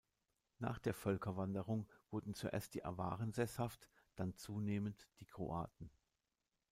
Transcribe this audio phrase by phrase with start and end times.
[0.57, 5.91] Nach der Völkerwanderung wurden zuerst die Awaren sesshaft, dann zunehmend die Kroaten.